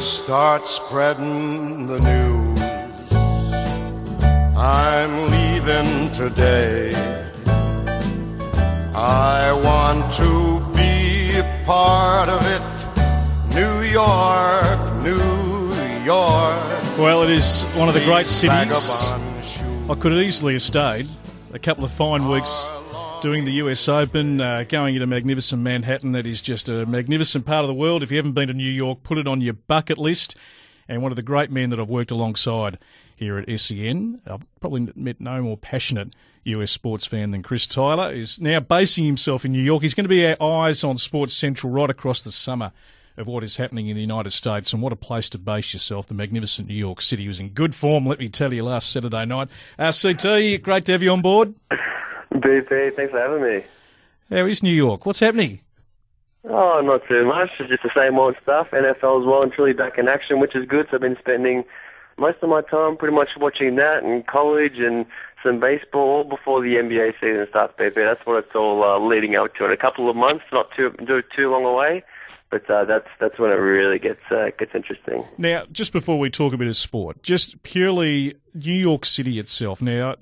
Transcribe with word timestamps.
Start 0.00 0.66
spreading 0.66 1.86
the 1.86 1.98
news. 2.00 2.60
I'm 4.56 5.30
leaving 5.30 6.12
today. 6.12 6.94
I 8.94 9.52
want 9.52 10.12
to 10.14 10.60
be 10.74 11.36
a 11.38 11.62
part 11.66 12.28
of 12.28 12.40
it. 12.46 12.62
New 13.54 13.82
York, 13.82 14.78
New 15.02 16.04
York. 16.04 16.98
Well, 16.98 17.22
it 17.22 17.30
is 17.30 17.64
one 17.74 17.88
of 17.88 17.94
the 17.94 18.04
great 18.04 18.26
cities. 18.26 19.12
I 19.90 19.94
could 19.98 20.12
easily 20.12 20.54
have 20.54 20.62
stayed. 20.62 21.06
A 21.52 21.58
couple 21.58 21.84
of 21.84 21.90
fine 21.90 22.28
weeks 22.28 22.70
doing 23.24 23.46
the 23.46 23.52
US 23.52 23.88
Open, 23.88 24.38
uh, 24.38 24.64
going 24.68 24.96
into 24.96 25.06
magnificent 25.06 25.62
Manhattan. 25.62 26.12
That 26.12 26.26
is 26.26 26.42
just 26.42 26.68
a 26.68 26.84
magnificent 26.84 27.46
part 27.46 27.64
of 27.64 27.68
the 27.68 27.74
world. 27.74 28.02
If 28.02 28.10
you 28.10 28.18
haven't 28.18 28.34
been 28.34 28.48
to 28.48 28.52
New 28.52 28.70
York, 28.70 29.02
put 29.02 29.16
it 29.16 29.26
on 29.26 29.40
your 29.40 29.54
bucket 29.54 29.96
list. 29.96 30.36
And 30.90 31.00
one 31.00 31.10
of 31.10 31.16
the 31.16 31.22
great 31.22 31.50
men 31.50 31.70
that 31.70 31.80
I've 31.80 31.88
worked 31.88 32.10
alongside 32.10 32.76
here 33.16 33.38
at 33.38 33.48
SEN, 33.58 34.20
I've 34.26 34.42
probably 34.60 34.92
met 34.94 35.22
no 35.22 35.40
more 35.40 35.56
passionate 35.56 36.14
US 36.44 36.70
sports 36.70 37.06
fan 37.06 37.30
than 37.30 37.42
Chris 37.42 37.66
Tyler, 37.66 38.12
is 38.12 38.38
now 38.42 38.60
basing 38.60 39.06
himself 39.06 39.46
in 39.46 39.52
New 39.52 39.62
York. 39.62 39.80
He's 39.80 39.94
going 39.94 40.04
to 40.04 40.08
be 40.08 40.26
our 40.26 40.66
eyes 40.66 40.84
on 40.84 40.96
SportSENtral 40.96 41.72
right 41.72 41.88
across 41.88 42.20
the 42.20 42.30
summer 42.30 42.72
of 43.16 43.26
what 43.26 43.42
is 43.42 43.56
happening 43.56 43.88
in 43.88 43.96
the 43.96 44.02
United 44.02 44.34
States 44.34 44.74
and 44.74 44.82
what 44.82 44.92
a 44.92 44.96
place 44.96 45.30
to 45.30 45.38
base 45.38 45.72
yourself. 45.72 46.08
The 46.08 46.12
magnificent 46.12 46.68
New 46.68 46.74
York 46.74 47.00
City 47.00 47.26
was 47.26 47.40
in 47.40 47.48
good 47.48 47.74
form, 47.74 48.06
let 48.06 48.18
me 48.18 48.28
tell 48.28 48.52
you, 48.52 48.64
last 48.64 48.90
Saturday 48.90 49.24
night. 49.24 49.48
Uh, 49.78 49.92
CT, 49.98 50.62
great 50.62 50.84
to 50.84 50.92
have 50.92 51.02
you 51.02 51.10
on 51.10 51.22
board. 51.22 51.54
BP, 52.34 52.96
thanks 52.96 53.12
for 53.12 53.18
having 53.20 53.42
me. 53.42 53.64
How 54.30 54.46
is 54.46 54.62
New 54.62 54.74
York? 54.74 55.06
What's 55.06 55.20
happening? 55.20 55.60
Oh, 56.48 56.80
not 56.84 57.02
too 57.08 57.24
much. 57.24 57.50
It's 57.58 57.70
just 57.70 57.82
the 57.82 57.90
same 57.94 58.18
old 58.18 58.36
stuff. 58.42 58.68
NFL 58.72 59.20
as 59.20 59.26
well 59.26 59.42
and 59.42 59.52
truly 59.52 59.72
back 59.72 59.98
in 59.98 60.08
action, 60.08 60.40
which 60.40 60.54
is 60.54 60.66
good. 60.66 60.86
So 60.90 60.96
I've 60.96 61.00
been 61.00 61.16
spending 61.18 61.64
most 62.18 62.38
of 62.42 62.48
my 62.48 62.62
time 62.62 62.96
pretty 62.96 63.14
much 63.14 63.30
watching 63.38 63.76
that 63.76 64.02
and 64.04 64.26
college 64.26 64.78
and 64.78 65.06
some 65.42 65.60
baseball 65.60 66.24
before 66.24 66.60
the 66.60 66.74
NBA 66.74 67.14
season 67.20 67.46
starts, 67.48 67.74
BP. 67.78 67.94
That's 67.94 68.24
what 68.26 68.44
it's 68.44 68.54
all 68.54 68.82
uh, 68.82 68.98
leading 68.98 69.36
up 69.36 69.54
to. 69.56 69.64
In 69.64 69.72
a 69.72 69.76
couple 69.76 70.08
of 70.10 70.16
months, 70.16 70.44
not 70.52 70.68
too 70.76 70.90
too, 71.06 71.22
too 71.34 71.50
long 71.50 71.64
away. 71.64 72.02
But 72.50 72.68
uh, 72.70 72.84
that's 72.84 73.08
that's 73.20 73.38
when 73.38 73.50
it 73.50 73.54
really 73.54 73.98
gets 73.98 74.20
uh, 74.30 74.50
gets 74.58 74.74
interesting. 74.74 75.24
Now, 75.38 75.64
just 75.72 75.92
before 75.92 76.18
we 76.18 76.30
talk 76.30 76.52
a 76.52 76.56
bit 76.56 76.68
of 76.68 76.76
sport, 76.76 77.22
just 77.22 77.62
purely 77.62 78.34
New 78.54 78.72
York 78.72 79.04
City 79.04 79.38
itself. 79.38 79.82
Now, 79.82 80.16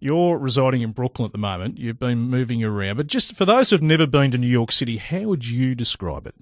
you're 0.00 0.38
residing 0.38 0.82
in 0.82 0.92
Brooklyn 0.92 1.26
at 1.26 1.32
the 1.32 1.38
moment. 1.38 1.78
You've 1.78 1.98
been 1.98 2.18
moving 2.18 2.62
around, 2.62 2.96
but 2.96 3.06
just 3.06 3.34
for 3.34 3.44
those 3.44 3.70
who've 3.70 3.82
never 3.82 4.06
been 4.06 4.30
to 4.32 4.38
New 4.38 4.46
York 4.46 4.72
City, 4.72 4.98
how 4.98 5.22
would 5.22 5.46
you 5.48 5.74
describe 5.74 6.26
it? 6.26 6.34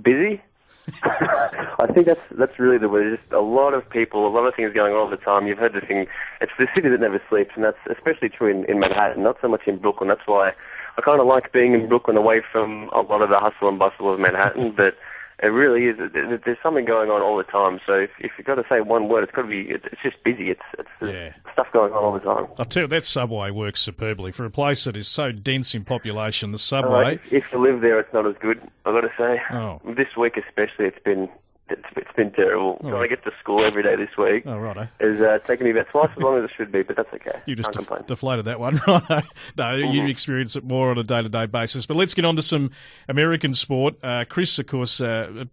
Busy. 0.00 0.40
I 1.02 1.86
think 1.94 2.06
that's 2.06 2.20
that's 2.32 2.58
really 2.58 2.76
the 2.76 2.90
way. 2.90 3.00
There's 3.00 3.18
just 3.18 3.32
a 3.32 3.40
lot 3.40 3.72
of 3.72 3.88
people, 3.88 4.26
a 4.26 4.28
lot 4.28 4.46
of 4.46 4.54
things 4.54 4.74
going 4.74 4.92
on 4.92 4.98
all 4.98 5.08
the 5.08 5.16
time. 5.16 5.46
You've 5.46 5.58
heard 5.58 5.72
the 5.72 5.80
thing. 5.80 6.06
It's 6.42 6.52
the 6.58 6.66
city 6.74 6.90
that 6.90 7.00
never 7.00 7.22
sleeps, 7.30 7.52
and 7.54 7.64
that's 7.64 7.78
especially 7.90 8.28
true 8.28 8.50
in, 8.50 8.64
in 8.66 8.80
Manhattan. 8.80 9.22
Not 9.22 9.38
so 9.40 9.48
much 9.48 9.62
in 9.66 9.78
Brooklyn. 9.78 10.08
That's 10.08 10.26
why 10.26 10.52
I 10.98 11.00
kind 11.00 11.20
of 11.20 11.26
like 11.26 11.52
being 11.52 11.72
in 11.72 11.88
Brooklyn, 11.88 12.18
away 12.18 12.42
from 12.52 12.90
a 12.92 13.00
lot 13.00 13.22
of 13.22 13.30
the 13.30 13.38
hustle 13.38 13.68
and 13.68 13.78
bustle 13.78 14.12
of 14.12 14.20
Manhattan. 14.20 14.72
But 14.76 14.96
it 15.42 15.48
really 15.48 15.86
is. 15.86 15.96
there- 15.98 16.38
There's 16.44 16.58
something 16.62 16.84
going 16.84 17.10
on 17.10 17.20
all 17.22 17.36
the 17.36 17.42
time. 17.44 17.80
So 17.86 17.94
if, 17.94 18.10
if 18.20 18.32
you've 18.38 18.46
got 18.46 18.54
to 18.56 18.64
say 18.68 18.80
one 18.80 19.08
word, 19.08 19.24
it's 19.24 19.32
got 19.32 19.42
to 19.42 19.48
be. 19.48 19.62
It's 19.70 19.84
just 20.02 20.22
busy. 20.24 20.50
It's 20.50 20.60
it's 20.78 20.88
Yeah. 21.02 21.32
stuff 21.52 21.66
going 21.72 21.92
on 21.92 21.98
all 22.04 22.12
the 22.12 22.20
time. 22.20 22.46
I'll 22.58 22.64
tell 22.66 22.84
you, 22.84 22.88
that 22.88 23.04
subway 23.04 23.50
works 23.50 23.80
superbly. 23.80 24.30
For 24.32 24.44
a 24.44 24.50
place 24.50 24.84
that 24.84 24.96
is 24.96 25.08
so 25.08 25.32
dense 25.32 25.74
in 25.74 25.84
population, 25.84 26.50
the 26.52 26.56
Uh, 26.56 26.58
subway. 26.58 27.14
if, 27.14 27.32
if 27.32 27.44
you 27.52 27.58
live 27.58 27.80
there, 27.80 27.98
it's 27.98 28.12
not 28.14 28.26
as 28.26 28.36
good. 28.40 28.60
I've 28.86 28.94
got 28.94 29.00
to 29.02 29.12
say. 29.18 29.40
Oh. 29.52 29.80
This 29.94 30.16
week 30.16 30.36
especially, 30.36 30.86
it's 30.86 31.02
been 31.04 31.28
it's, 31.68 31.82
it's 31.96 32.12
been 32.14 32.30
terrible. 32.32 32.76
Trying 32.80 33.02
to 33.02 33.08
get 33.08 33.24
to 33.24 33.30
school 33.40 33.64
every 33.64 33.82
day 33.82 33.96
this 33.96 34.16
week. 34.18 34.42
Oh, 34.46 34.58
righto. 34.58 34.86
is 35.00 35.20
uh, 35.20 35.38
taking 35.46 35.64
me 35.64 35.70
about 35.70 35.88
twice 35.88 36.10
as 36.16 36.22
long 36.22 36.38
as 36.38 36.44
it 36.44 36.50
should 36.56 36.70
be, 36.70 36.82
but 36.82 36.96
that's 36.96 37.12
okay. 37.12 37.40
You 37.46 37.56
just 37.56 37.72
def- 37.72 38.06
deflated 38.06 38.44
that 38.44 38.60
one, 38.60 38.80
right? 38.86 39.24
no, 39.56 39.72
you 39.74 40.06
experience 40.06 40.56
it 40.56 40.64
more 40.64 40.90
on 40.90 40.98
a 40.98 41.02
day-to-day 41.02 41.46
basis. 41.46 41.86
But 41.86 41.96
let's 41.96 42.14
get 42.14 42.24
on 42.24 42.36
to 42.36 42.42
some 42.42 42.70
American 43.08 43.54
sport. 43.54 43.94
Uh, 44.02 44.24
Chris, 44.28 44.58
of 44.58 44.66
course, 44.66 45.00
uh, 45.00 45.44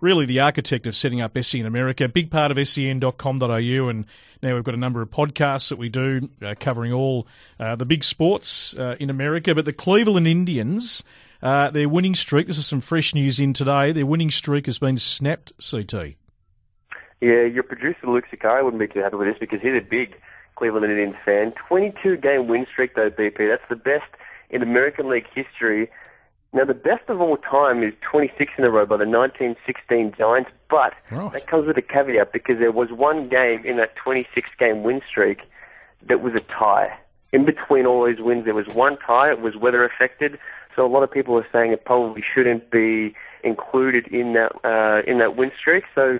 really 0.00 0.26
the 0.26 0.40
architect 0.40 0.86
of 0.86 0.96
setting 0.96 1.20
up 1.20 1.36
SEN 1.40 1.66
America, 1.66 2.08
big 2.08 2.30
part 2.30 2.50
of 2.50 2.68
sen.com.au, 2.68 3.88
and 3.88 4.06
now 4.42 4.54
we've 4.54 4.64
got 4.64 4.74
a 4.74 4.78
number 4.78 5.02
of 5.02 5.10
podcasts 5.10 5.68
that 5.68 5.76
we 5.78 5.88
do 5.88 6.28
uh, 6.42 6.54
covering 6.58 6.92
all 6.92 7.26
uh, 7.58 7.76
the 7.76 7.84
big 7.84 8.02
sports 8.04 8.74
uh, 8.76 8.96
in 8.98 9.10
America. 9.10 9.54
But 9.54 9.66
the 9.66 9.72
Cleveland 9.72 10.26
Indians, 10.26 11.04
uh, 11.42 11.70
their 11.70 11.88
winning 11.88 12.14
streak, 12.14 12.46
this 12.46 12.58
is 12.58 12.66
some 12.66 12.80
fresh 12.80 13.14
news 13.14 13.38
in 13.40 13.52
today, 13.52 13.92
their 13.92 14.06
winning 14.06 14.30
streak 14.30 14.66
has 14.66 14.78
been 14.78 14.96
snapped, 14.96 15.52
CT. 15.58 16.14
Yeah, 17.20 17.42
your 17.44 17.62
producer 17.62 18.06
Luke 18.06 18.24
Sakari 18.30 18.62
wouldn't 18.64 18.80
be 18.80 18.88
too 18.88 19.00
happy 19.00 19.16
with 19.16 19.28
this 19.28 19.36
because 19.38 19.60
he's 19.60 19.74
a 19.74 19.80
big 19.80 20.14
Cleveland 20.56 20.86
Indians 20.86 21.16
fan. 21.24 21.52
22 21.68 22.16
game 22.16 22.48
win 22.48 22.66
streak 22.70 22.94
though, 22.94 23.10
BP. 23.10 23.48
That's 23.48 23.68
the 23.68 23.76
best 23.76 24.06
in 24.50 24.62
American 24.62 25.08
League 25.08 25.26
history. 25.34 25.90
Now 26.52 26.64
the 26.64 26.74
best 26.74 27.08
of 27.08 27.20
all 27.20 27.36
time 27.36 27.82
is 27.82 27.92
26 28.10 28.52
in 28.58 28.64
a 28.64 28.70
row 28.70 28.84
by 28.86 28.96
the 28.96 29.06
1916 29.06 30.14
Giants, 30.18 30.50
but 30.68 30.94
Right. 31.10 31.32
that 31.32 31.46
comes 31.46 31.66
with 31.66 31.76
a 31.76 31.82
caveat 31.82 32.32
because 32.32 32.58
there 32.58 32.72
was 32.72 32.90
one 32.90 33.28
game 33.28 33.64
in 33.64 33.76
that 33.76 33.94
26 33.96 34.48
game 34.58 34.82
win 34.82 35.00
streak 35.08 35.42
that 36.08 36.22
was 36.22 36.34
a 36.34 36.40
tie. 36.40 36.92
In 37.32 37.44
between 37.44 37.86
all 37.86 38.04
those 38.04 38.18
wins, 38.20 38.44
there 38.46 38.54
was 38.54 38.66
one 38.68 38.96
tie. 38.96 39.30
It 39.30 39.40
was 39.40 39.54
weather 39.56 39.84
affected, 39.84 40.38
so 40.80 40.86
a 40.86 40.88
lot 40.88 41.02
of 41.02 41.10
people 41.10 41.36
are 41.36 41.46
saying 41.52 41.72
it 41.72 41.84
probably 41.84 42.24
shouldn't 42.34 42.70
be 42.70 43.14
included 43.44 44.06
in 44.06 44.32
that 44.32 44.52
uh, 44.64 45.02
in 45.06 45.18
that 45.18 45.36
win 45.36 45.52
streak. 45.58 45.84
So 45.94 46.18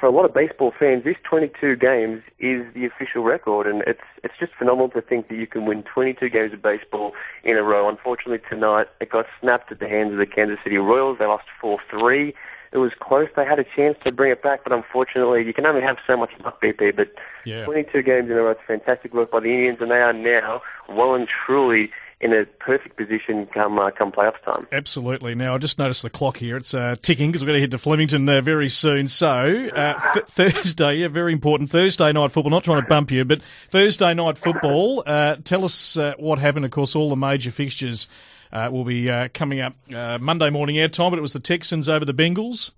for 0.00 0.06
a 0.06 0.10
lot 0.10 0.24
of 0.24 0.34
baseball 0.34 0.72
fans, 0.76 1.04
this 1.04 1.16
22 1.22 1.76
games 1.76 2.22
is 2.40 2.66
the 2.74 2.86
official 2.86 3.22
record, 3.22 3.68
and 3.68 3.82
it's 3.86 4.02
it's 4.24 4.34
just 4.40 4.52
phenomenal 4.58 4.88
to 4.88 5.00
think 5.00 5.28
that 5.28 5.36
you 5.36 5.46
can 5.46 5.64
win 5.64 5.84
22 5.84 6.28
games 6.28 6.52
of 6.52 6.60
baseball 6.60 7.12
in 7.44 7.56
a 7.56 7.62
row. 7.62 7.88
Unfortunately, 7.88 8.40
tonight 8.48 8.88
it 9.00 9.10
got 9.10 9.26
snapped 9.40 9.70
at 9.70 9.78
the 9.78 9.88
hands 9.88 10.10
of 10.10 10.18
the 10.18 10.26
Kansas 10.26 10.58
City 10.64 10.78
Royals. 10.78 11.18
They 11.20 11.26
lost 11.26 11.44
4-3. 11.62 12.34
It 12.72 12.78
was 12.78 12.90
close. 12.98 13.28
They 13.36 13.44
had 13.44 13.60
a 13.60 13.64
chance 13.76 13.96
to 14.04 14.10
bring 14.10 14.32
it 14.32 14.42
back, 14.42 14.64
but 14.64 14.72
unfortunately, 14.72 15.44
you 15.44 15.54
can 15.54 15.66
only 15.66 15.82
have 15.82 15.98
so 16.04 16.16
much 16.16 16.30
luck, 16.44 16.60
BP. 16.60 16.96
But 16.96 17.12
Yeah. 17.44 17.64
22 17.64 18.02
games 18.02 18.28
in 18.28 18.36
a 18.36 18.42
row, 18.42 18.50
it's 18.50 18.60
fantastic 18.66 19.14
work 19.14 19.30
by 19.30 19.40
the 19.40 19.52
Indians, 19.52 19.80
and 19.80 19.90
they 19.90 20.00
are 20.00 20.12
now 20.12 20.62
well 20.88 21.14
and 21.14 21.28
truly 21.28 21.92
in 22.20 22.34
a 22.34 22.44
perfect 22.44 22.96
position 22.96 23.46
come 23.46 23.78
uh, 23.78 23.90
come 23.90 24.12
playoffs 24.12 24.42
time. 24.44 24.66
Absolutely. 24.72 25.34
Now, 25.34 25.54
I 25.54 25.58
just 25.58 25.78
noticed 25.78 26.02
the 26.02 26.10
clock 26.10 26.36
here. 26.36 26.56
It's 26.56 26.74
uh, 26.74 26.96
ticking 27.00 27.30
because 27.30 27.42
we're 27.42 27.48
going 27.48 27.56
to 27.56 27.60
head 27.62 27.70
to 27.70 27.78
Flemington 27.78 28.28
uh, 28.28 28.40
very 28.40 28.68
soon. 28.68 29.08
So, 29.08 29.68
uh, 29.74 30.12
th- 30.12 30.26
Thursday, 30.26 30.96
yeah, 30.96 31.08
very 31.08 31.32
important. 31.32 31.70
Thursday 31.70 32.12
night 32.12 32.32
football. 32.32 32.50
Not 32.50 32.64
trying 32.64 32.82
to 32.82 32.88
bump 32.88 33.10
you, 33.10 33.24
but 33.24 33.40
Thursday 33.70 34.12
night 34.12 34.36
football. 34.36 35.02
Uh, 35.06 35.36
tell 35.44 35.64
us 35.64 35.96
uh, 35.96 36.14
what 36.18 36.38
happened. 36.38 36.64
Of 36.64 36.70
course, 36.72 36.94
all 36.94 37.08
the 37.08 37.16
major 37.16 37.50
fixtures 37.50 38.08
uh, 38.52 38.68
will 38.70 38.84
be 38.84 39.10
uh, 39.10 39.28
coming 39.32 39.60
up 39.60 39.74
uh, 39.94 40.18
Monday 40.18 40.50
morning 40.50 40.80
our 40.80 40.88
time, 40.88 41.10
but 41.10 41.18
it 41.18 41.22
was 41.22 41.32
the 41.32 41.40
Texans 41.40 41.88
over 41.88 42.04
the 42.04 42.14
Bengals. 42.14 42.72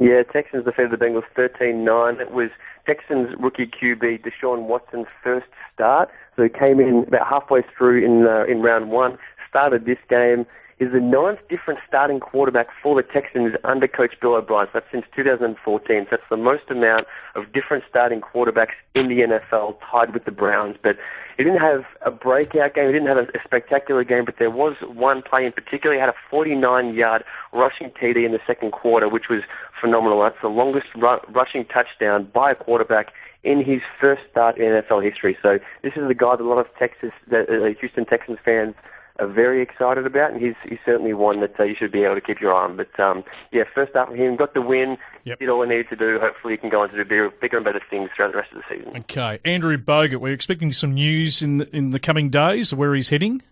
Yeah, 0.00 0.22
Texans 0.22 0.64
defeated 0.64 0.92
the 0.92 0.96
Bengals 0.96 1.24
13-9. 1.36 2.20
It 2.20 2.30
was 2.30 2.50
Texans 2.86 3.34
rookie 3.38 3.66
QB 3.66 4.24
Deshaun 4.24 4.62
Watson's 4.62 5.08
first 5.22 5.46
start. 5.74 6.08
So 6.36 6.44
he 6.44 6.48
came 6.48 6.78
in 6.78 7.04
about 7.08 7.26
halfway 7.26 7.62
through 7.62 8.04
in 8.04 8.26
uh, 8.26 8.44
in 8.44 8.62
round 8.62 8.90
one, 8.90 9.18
started 9.48 9.86
this 9.86 9.98
game. 10.08 10.46
Is 10.80 10.92
the 10.92 11.00
ninth 11.00 11.40
different 11.48 11.80
starting 11.88 12.20
quarterback 12.20 12.68
for 12.82 12.94
the 12.94 13.02
Texans 13.02 13.56
under 13.64 13.88
Coach 13.88 14.14
Bill 14.20 14.34
O'Brien. 14.34 14.68
So 14.68 14.70
that's 14.74 14.86
since 14.92 15.04
2014. 15.16 16.04
So 16.04 16.06
that's 16.10 16.22
the 16.30 16.36
most 16.36 16.70
amount 16.70 17.06
of 17.34 17.52
different 17.52 17.82
starting 17.88 18.20
quarterbacks 18.20 18.76
in 18.94 19.08
the 19.08 19.20
NFL, 19.20 19.76
tied 19.90 20.14
with 20.14 20.24
the 20.24 20.30
Browns. 20.30 20.76
But 20.80 20.96
he 21.36 21.44
didn't 21.44 21.60
have 21.60 21.84
a 22.02 22.12
breakout 22.12 22.74
game. 22.74 22.86
He 22.86 22.92
didn't 22.92 23.08
have 23.08 23.18
a, 23.18 23.26
spectacular 23.44 24.04
game. 24.04 24.24
But 24.24 24.36
there 24.38 24.50
was 24.50 24.76
one 24.82 25.22
play 25.22 25.46
in 25.46 25.52
particular. 25.52 25.94
He 25.94 26.00
had 26.00 26.10
a 26.10 26.14
49-yard 26.32 27.24
rushing 27.52 27.90
TD 27.90 28.24
in 28.24 28.32
the 28.32 28.40
second 28.46 28.72
quarter, 28.72 29.08
which 29.08 29.28
was 29.28 29.42
phenomenal. 29.80 30.22
That's 30.22 30.40
the 30.40 30.48
longest 30.48 30.86
ru- 30.94 31.20
rushing 31.30 31.64
touchdown 31.64 32.30
by 32.32 32.52
a 32.52 32.54
quarterback 32.54 33.12
in 33.44 33.64
his 33.64 33.80
first 34.00 34.22
start 34.30 34.58
in 34.58 34.64
NFL 34.64 35.02
history. 35.02 35.36
So 35.42 35.58
this 35.82 35.94
is 35.96 36.06
the 36.08 36.14
guy 36.14 36.36
that 36.36 36.42
a 36.42 36.48
lot 36.48 36.58
of 36.58 36.66
Texas, 36.78 37.12
the, 37.28 37.42
uh, 37.42 37.80
Houston 37.80 38.04
Texans 38.04 38.38
fans 38.44 38.74
are 39.18 39.26
very 39.26 39.62
excited 39.62 40.06
about, 40.06 40.32
and 40.32 40.40
he's 40.40 40.54
he's 40.68 40.78
certainly 40.84 41.12
one 41.12 41.40
that 41.40 41.58
uh, 41.58 41.64
you 41.64 41.74
should 41.74 41.92
be 41.92 42.04
able 42.04 42.14
to 42.14 42.20
keep 42.20 42.40
your 42.40 42.54
eye 42.54 42.64
on. 42.64 42.76
But 42.76 42.98
um, 43.00 43.24
yeah, 43.52 43.64
first 43.74 43.96
up 43.96 44.08
for 44.08 44.16
him, 44.16 44.36
got 44.36 44.54
the 44.54 44.62
win, 44.62 44.96
Yep. 45.24 45.40
did 45.40 45.48
all 45.48 45.62
he 45.62 45.68
needed 45.68 45.88
to 45.90 45.96
do. 45.96 46.18
Hopefully, 46.20 46.54
he 46.54 46.58
can 46.58 46.70
go 46.70 46.82
on 46.82 46.90
to 46.90 46.96
do 46.96 47.04
bigger, 47.04 47.30
bigger 47.30 47.56
and 47.58 47.64
better 47.64 47.82
things 47.90 48.10
throughout 48.16 48.32
the 48.32 48.38
rest 48.38 48.52
of 48.52 48.62
the 48.62 48.76
season. 48.76 48.96
Okay, 48.96 49.38
Andrew 49.44 49.76
Bogut. 49.76 50.18
We're 50.18 50.32
expecting 50.32 50.72
some 50.72 50.94
news 50.94 51.42
in 51.42 51.58
the, 51.58 51.76
in 51.76 51.90
the 51.90 52.00
coming 52.00 52.30
days 52.30 52.72
where 52.72 52.94
he's 52.94 53.08
heading. 53.08 53.42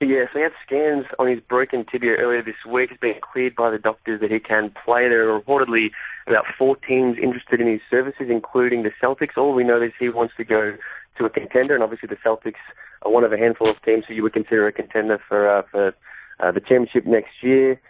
Yeah, 0.00 0.26
so 0.30 0.38
he 0.38 0.42
had 0.42 0.52
scans 0.64 1.06
on 1.18 1.26
his 1.26 1.40
broken 1.40 1.86
tibia 1.90 2.16
earlier 2.16 2.42
this 2.42 2.56
week. 2.68 2.90
He's 2.90 2.98
been 2.98 3.14
cleared 3.20 3.56
by 3.56 3.70
the 3.70 3.78
doctors 3.78 4.20
that 4.20 4.30
he 4.30 4.38
can 4.38 4.70
play. 4.84 5.08
There 5.08 5.30
are 5.30 5.40
reportedly 5.40 5.90
about 6.26 6.44
four 6.58 6.76
teams 6.76 7.16
interested 7.16 7.62
in 7.62 7.66
his 7.66 7.80
services, 7.88 8.26
including 8.28 8.82
the 8.82 8.90
Celtics. 9.02 9.38
All 9.38 9.54
we 9.54 9.64
know 9.64 9.80
is 9.80 9.92
he 9.98 10.10
wants 10.10 10.34
to 10.36 10.44
go 10.44 10.76
to 11.18 11.24
a 11.24 11.30
contender, 11.30 11.74
and 11.74 11.82
obviously 11.82 12.08
the 12.08 12.16
Celtics 12.16 12.54
are 13.02 13.10
one 13.10 13.24
of 13.24 13.32
a 13.32 13.38
handful 13.38 13.68
of 13.68 13.80
teams 13.82 14.04
who 14.06 14.14
you 14.14 14.22
would 14.22 14.32
consider 14.32 14.66
a 14.66 14.72
contender 14.72 15.20
for 15.28 15.48
uh, 15.48 15.62
for 15.70 15.94
uh, 16.40 16.52
the 16.52 16.60
championship 16.60 17.06
next 17.06 17.42
year. 17.42 17.80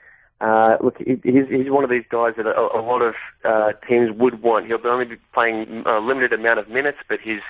Uh, 0.41 0.77
look, 0.83 0.99
he's, 0.99 1.49
he's 1.49 1.71
one 1.71 1.83
of 1.83 1.89
these 1.89 2.05
guys 2.11 2.35
that 2.37 2.47
a, 2.47 2.59
a 2.59 2.83
lot 2.83 3.01
of 3.01 3.15
uh, 3.45 3.73
teams 3.89 4.11
would 4.17 4.43
want. 4.43 4.67
He'll 4.67 4.85
only 4.87 5.07
be 5.07 5.17
playing 5.33 5.85
a 5.87 5.99
limited 5.99 6.33
amount 6.33 6.59
of 6.59 6.69
minutes, 6.69 6.99
but 7.09 7.21
he's 7.21 7.41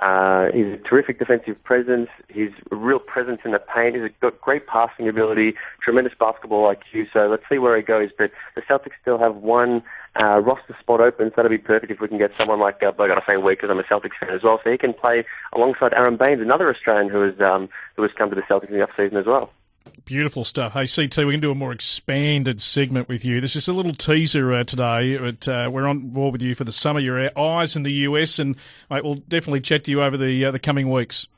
uh, 0.00 0.46
he's 0.54 0.64
a 0.64 0.78
terrific 0.78 1.18
defensive 1.18 1.62
presence. 1.62 2.08
He's 2.28 2.52
a 2.70 2.76
real 2.76 2.98
presence 2.98 3.40
in 3.44 3.52
the 3.52 3.58
paint. 3.58 3.96
He's 3.96 4.10
got 4.22 4.40
great 4.40 4.66
passing 4.66 5.06
ability, 5.08 5.54
tremendous 5.82 6.14
basketball 6.18 6.74
IQ. 6.74 7.08
So 7.12 7.28
let's 7.28 7.42
see 7.50 7.58
where 7.58 7.76
he 7.76 7.82
goes. 7.82 8.08
But 8.16 8.30
the 8.54 8.62
Celtics 8.62 8.92
still 9.02 9.18
have 9.18 9.36
one 9.36 9.82
uh, 10.16 10.40
roster 10.40 10.76
spot 10.80 11.00
open, 11.00 11.30
so 11.30 11.34
that'll 11.36 11.50
be 11.50 11.58
perfect 11.58 11.92
if 11.92 12.00
we 12.00 12.08
can 12.08 12.18
get 12.18 12.32
someone 12.36 12.58
like 12.58 12.82
uh, 12.82 12.92
Bogut. 12.92 13.20
I 13.22 13.26
say 13.26 13.36
we 13.36 13.54
because 13.54 13.70
I'm 13.70 13.78
a 13.78 13.84
Celtics 13.84 14.18
fan 14.18 14.30
as 14.30 14.42
well, 14.42 14.60
so 14.62 14.70
he 14.70 14.78
can 14.78 14.92
play 14.92 15.24
alongside 15.52 15.92
Aron 15.92 16.16
Baynes, 16.16 16.40
another 16.40 16.68
Australian 16.68 17.08
who 17.08 17.22
has 17.22 17.40
um, 17.40 17.68
who 17.96 18.02
has 18.02 18.12
come 18.16 18.30
to 18.30 18.36
the 18.36 18.42
Celtics 18.42 18.68
in 18.68 18.74
the 18.74 18.82
off 18.82 18.90
season 18.96 19.16
as 19.16 19.26
well. 19.26 19.52
Beautiful 20.04 20.44
stuff. 20.44 20.72
Hey, 20.72 20.86
CT, 20.86 21.24
we 21.24 21.32
can 21.32 21.40
do 21.40 21.50
a 21.50 21.54
more 21.54 21.72
expanded 21.72 22.60
segment 22.60 23.08
with 23.08 23.24
you. 23.24 23.40
There's 23.40 23.52
just 23.52 23.68
a 23.68 23.72
little 23.72 23.94
teaser 23.94 24.52
uh, 24.52 24.64
today, 24.64 25.16
but 25.16 25.46
uh, 25.48 25.70
we're 25.72 25.86
on 25.86 26.08
board 26.10 26.32
with 26.32 26.42
you 26.42 26.54
for 26.54 26.64
the 26.64 26.72
summer. 26.72 27.00
Your 27.00 27.30
eyes 27.38 27.76
in 27.76 27.82
the 27.84 27.92
US, 27.92 28.38
and 28.38 28.56
mate, 28.90 29.04
we'll 29.04 29.16
definitely 29.16 29.60
chat 29.60 29.84
to 29.84 29.90
you 29.90 30.02
over 30.02 30.16
the 30.16 30.46
uh, 30.46 30.50
the 30.50 30.58
coming 30.58 30.90
weeks. 30.90 31.28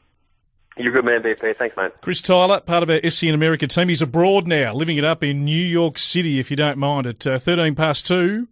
You're 0.76 0.90
a 0.90 1.02
good 1.02 1.04
man, 1.04 1.22
BP. 1.22 1.56
Thanks, 1.56 1.76
mate. 1.76 1.92
Chris 2.00 2.22
Tyler, 2.22 2.60
part 2.60 2.82
of 2.82 2.88
our 2.88 3.10
SEN 3.10 3.34
America 3.34 3.66
team. 3.66 3.88
He's 3.88 4.00
abroad 4.00 4.46
now, 4.46 4.72
living 4.72 4.96
it 4.96 5.04
up 5.04 5.22
in 5.22 5.44
New 5.44 5.62
York 5.62 5.98
City, 5.98 6.38
if 6.38 6.50
you 6.50 6.56
don't 6.56 6.78
mind, 6.78 7.06
at 7.06 7.26
uh, 7.26 7.38
13 7.38 7.74
past 7.74 8.06
2. 8.06 8.48